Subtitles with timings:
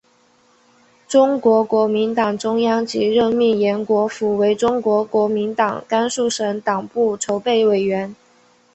[1.07, 8.15] 中国国民党中央即任命延国符为中国国民党甘肃省党部筹备委员。